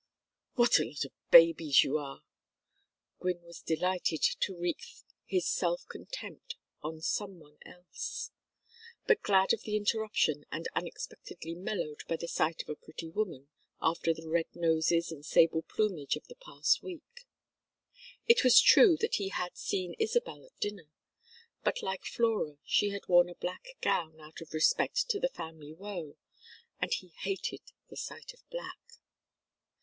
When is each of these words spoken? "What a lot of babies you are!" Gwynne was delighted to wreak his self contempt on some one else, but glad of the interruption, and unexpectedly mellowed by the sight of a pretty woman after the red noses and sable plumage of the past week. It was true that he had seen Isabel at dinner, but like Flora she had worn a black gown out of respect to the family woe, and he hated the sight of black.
"What 0.55 0.79
a 0.79 0.83
lot 0.83 1.05
of 1.05 1.11
babies 1.29 1.83
you 1.83 1.99
are!" 1.99 2.23
Gwynne 3.19 3.43
was 3.43 3.61
delighted 3.61 4.23
to 4.39 4.57
wreak 4.57 4.81
his 5.25 5.47
self 5.47 5.87
contempt 5.87 6.55
on 6.81 7.01
some 7.01 7.39
one 7.39 7.59
else, 7.67 8.31
but 9.05 9.21
glad 9.21 9.53
of 9.53 9.61
the 9.61 9.75
interruption, 9.77 10.43
and 10.51 10.67
unexpectedly 10.75 11.53
mellowed 11.53 12.01
by 12.07 12.15
the 12.15 12.27
sight 12.27 12.63
of 12.63 12.69
a 12.69 12.75
pretty 12.75 13.09
woman 13.09 13.49
after 13.79 14.11
the 14.11 14.27
red 14.27 14.47
noses 14.55 15.11
and 15.11 15.23
sable 15.23 15.61
plumage 15.61 16.15
of 16.15 16.25
the 16.27 16.35
past 16.35 16.81
week. 16.81 17.27
It 18.25 18.43
was 18.43 18.59
true 18.59 18.97
that 19.01 19.17
he 19.17 19.29
had 19.29 19.55
seen 19.55 19.93
Isabel 19.99 20.43
at 20.43 20.59
dinner, 20.59 20.89
but 21.63 21.83
like 21.83 22.05
Flora 22.05 22.57
she 22.65 22.89
had 22.89 23.07
worn 23.07 23.29
a 23.29 23.35
black 23.35 23.67
gown 23.81 24.19
out 24.19 24.41
of 24.41 24.51
respect 24.55 25.07
to 25.11 25.19
the 25.19 25.29
family 25.29 25.73
woe, 25.75 26.17
and 26.79 26.91
he 26.91 27.09
hated 27.19 27.61
the 27.89 27.97
sight 27.97 28.33
of 28.33 28.39
black. 28.49 28.79